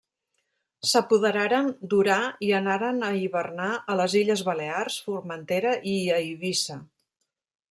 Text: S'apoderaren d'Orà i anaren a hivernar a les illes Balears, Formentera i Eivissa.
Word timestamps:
S'apoderaren 0.91 1.67
d'Orà 1.91 2.15
i 2.47 2.49
anaren 2.59 3.05
a 3.09 3.11
hivernar 3.19 3.69
a 3.95 3.99
les 4.01 4.17
illes 4.23 4.43
Balears, 4.49 4.97
Formentera 5.11 5.75
i 5.93 5.95
Eivissa. 6.17 6.79